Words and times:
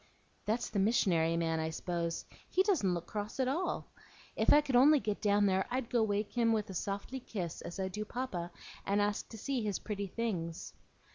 "That's 0.45 0.71
the 0.71 0.79
missionary 0.79 1.37
man, 1.37 1.59
I 1.59 1.69
s'pose. 1.69 2.25
He 2.49 2.63
doesn't 2.63 2.91
look 2.95 3.05
cross 3.05 3.39
at 3.39 3.47
all. 3.47 3.85
If 4.35 4.51
I 4.51 4.61
could 4.61 4.75
only 4.75 4.99
get 4.99 5.21
down 5.21 5.45
there, 5.45 5.67
I'd 5.69 5.91
go 5.91 5.99
and 5.99 6.09
wake 6.09 6.31
him 6.31 6.53
with 6.53 6.71
a 6.71 6.73
softly 6.73 7.19
kiss, 7.19 7.61
as 7.61 7.79
I 7.79 7.87
do 7.87 8.03
Papa, 8.03 8.49
and 8.83 8.99
ask 8.99 9.29
to 9.29 9.37
see 9.37 9.61
his 9.61 9.77
pretty 9.77 10.07
things." 10.07 10.73